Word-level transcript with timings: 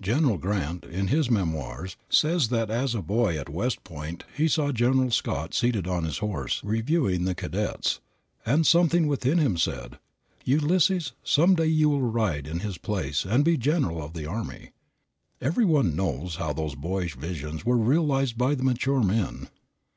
General 0.00 0.38
Grant, 0.38 0.84
in 0.84 1.08
his 1.08 1.28
"Memoirs," 1.28 1.96
says 2.08 2.50
that 2.50 2.70
as 2.70 2.94
a 2.94 3.02
boy 3.02 3.36
at 3.36 3.48
West 3.48 3.82
Point, 3.82 4.22
he 4.36 4.46
saw 4.46 4.70
General 4.70 5.10
Scott 5.10 5.54
seated 5.54 5.88
on 5.88 6.04
his 6.04 6.18
horse, 6.18 6.60
reviewing 6.62 7.24
the 7.24 7.34
cadets, 7.34 7.98
and 8.46 8.64
something 8.64 9.08
within 9.08 9.38
him 9.38 9.56
said, 9.56 9.98
"Ulysses, 10.44 11.14
some 11.24 11.56
day 11.56 11.66
you 11.66 11.88
will 11.88 12.02
ride 12.08 12.46
in 12.46 12.60
his 12.60 12.78
place 12.78 13.24
and 13.24 13.44
be 13.44 13.56
general 13.56 14.00
of 14.00 14.12
the 14.12 14.24
army." 14.24 14.70
Every 15.40 15.64
one 15.64 15.96
knows 15.96 16.36
how 16.36 16.52
those 16.52 16.76
boyish 16.76 17.16
visions 17.16 17.64
were 17.66 17.76
realized 17.76 18.38
by 18.38 18.54
the 18.54 18.62
mature 18.62 19.02
men. 19.02 19.48